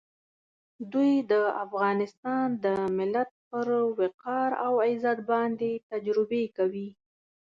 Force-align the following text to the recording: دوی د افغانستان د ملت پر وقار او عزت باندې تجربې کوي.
دوی 0.93 1.13
د 1.31 1.33
افغانستان 1.65 2.45
د 2.63 2.65
ملت 2.97 3.29
پر 3.49 3.67
وقار 3.99 4.49
او 4.65 4.73
عزت 4.87 5.19
باندې 5.31 5.71
تجربې 5.91 6.43
کوي. 6.57 6.89